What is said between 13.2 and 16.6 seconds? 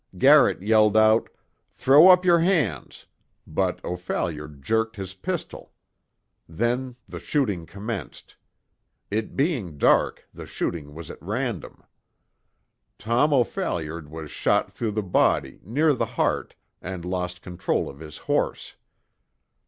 O'Phalliard was shot through the body, near the heart,